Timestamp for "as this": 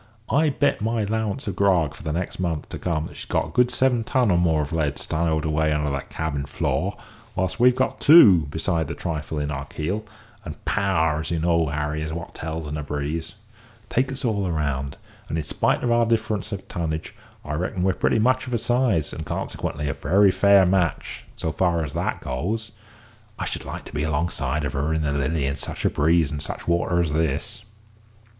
27.01-27.65